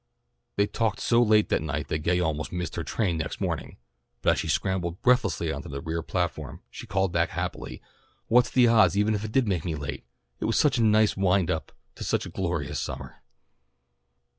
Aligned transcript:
They 0.55 0.65
talked 0.65 0.99
so 0.99 1.21
late 1.21 1.49
that 1.49 1.61
night 1.61 1.89
that 1.89 1.99
Gay 1.99 2.19
almost 2.19 2.51
missed 2.51 2.75
her 2.75 2.83
train 2.83 3.17
next 3.17 3.39
morning, 3.39 3.77
but 4.23 4.31
as 4.31 4.39
she 4.39 4.47
scrambled 4.47 4.99
breathlessly 5.03 5.51
on 5.53 5.61
to 5.61 5.69
the 5.69 5.79
rear 5.79 6.01
platform 6.01 6.63
she 6.71 6.87
called 6.87 7.11
back 7.11 7.29
happily, 7.29 7.83
"What's 8.25 8.49
the 8.49 8.67
odds, 8.67 8.97
even 8.97 9.13
if 9.13 9.23
it 9.23 9.31
did 9.31 9.47
make 9.47 9.63
me 9.63 9.75
late? 9.75 10.03
It 10.39 10.45
was 10.45 10.57
such 10.57 10.79
a 10.79 10.83
nice 10.83 11.15
wind 11.15 11.51
up 11.51 11.71
to 11.93 12.03
such 12.03 12.25
a 12.25 12.29
glorious 12.29 12.79
summer." 12.79 13.21